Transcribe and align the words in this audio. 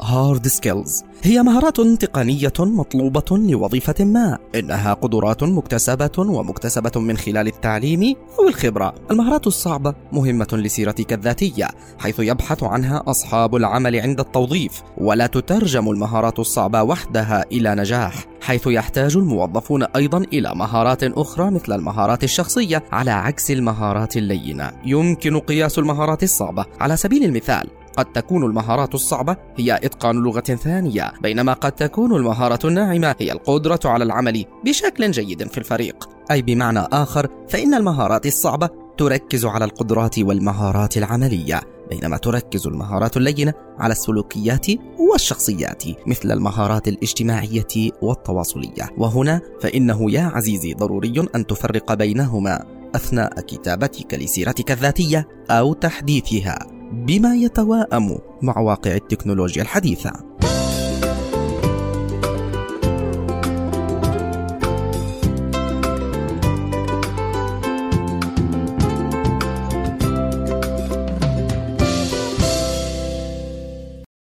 hard 0.00 0.48
skills 0.48 1.04
هي 1.22 1.42
مهارات 1.42 1.80
تقنية 1.80 2.52
مطلوبة 2.60 3.24
لوظيفة 3.30 4.04
ما 4.04 4.38
إنها 4.54 4.94
قدرات 4.94 5.42
مكتسبة 5.42 6.10
ومكتسبة 6.18 7.00
من 7.00 7.16
خلال 7.16 7.46
التعليم 7.46 8.14
أو 8.38 8.48
الخبرة. 8.48 8.94
المهارات 9.10 9.46
الصعبة 9.46 9.94
مهمة 10.12 10.48
لسيرتك 10.52 11.12
الذاتية 11.12 11.68
حيث 11.98 12.20
يبحث 12.20 12.62
عنها 12.62 13.02
أصحاب 13.06 13.56
العمل 13.56 13.96
عند 13.96 14.20
التوظيف 14.20 14.82
ولا 14.98 15.26
تترجم 15.26 15.90
المهارات 15.90 16.38
الصعبة 16.38 16.82
وحدها 16.82 17.44
إلى 17.52 17.74
نجاح 17.74 18.24
حيث 18.40 18.66
يحتاج 18.66 19.16
الموظفون 19.16 19.82
أيضا 19.82 20.18
إلى 20.18 20.54
مهارات 20.54 21.04
أخرى 21.04 21.50
مثل 21.50 21.72
المهارات 21.72 22.24
الشخصية 22.24 22.84
على 22.92 23.10
عكس 23.10 23.50
المهارات 23.50 24.16
اللينة. 24.16 24.72
يمكن 24.84 25.38
قياس 25.38 25.78
المهارات 25.78 26.22
الصعبة. 26.22 26.64
على 26.80 26.96
سبيل 26.96 27.24
المثال 27.24 27.77
قد 27.98 28.12
تكون 28.12 28.44
المهارات 28.44 28.94
الصعبة 28.94 29.36
هي 29.56 29.76
إتقان 29.76 30.16
لغة 30.16 30.40
ثانية 30.40 31.12
بينما 31.22 31.52
قد 31.52 31.72
تكون 31.72 32.16
المهارة 32.16 32.66
الناعمة 32.66 33.16
هي 33.20 33.32
القدرة 33.32 33.80
على 33.84 34.04
العمل 34.04 34.44
بشكل 34.64 35.10
جيد 35.10 35.48
في 35.48 35.58
الفريق. 35.58 36.08
أي 36.30 36.42
بمعنى 36.42 36.78
آخر 36.78 37.28
فإن 37.48 37.74
المهارات 37.74 38.26
الصعبة 38.26 38.68
تركز 38.98 39.46
على 39.46 39.64
القدرات 39.64 40.18
والمهارات 40.18 40.96
العملية 40.96 41.60
بينما 41.90 42.16
تركز 42.16 42.66
المهارات 42.66 43.16
اللينة 43.16 43.54
على 43.78 43.92
السلوكيات 43.92 44.66
والشخصيات 44.98 45.84
مثل 46.06 46.32
المهارات 46.32 46.88
الاجتماعية 46.88 47.90
والتواصلية. 48.02 48.90
وهنا 48.98 49.40
فإنه 49.60 50.12
يا 50.12 50.22
عزيزي 50.22 50.74
ضروري 50.74 51.28
أن 51.34 51.46
تفرق 51.46 51.94
بينهما 51.94 52.64
أثناء 52.94 53.40
كتابتك 53.40 54.14
لسيرتك 54.14 54.70
الذاتية 54.70 55.28
أو 55.50 55.72
تحديثها. 55.72 56.77
بما 56.92 57.34
يتواءم 57.34 58.18
مع 58.42 58.58
واقع 58.58 58.94
التكنولوجيا 58.94 59.62
الحديثة. 59.62 60.12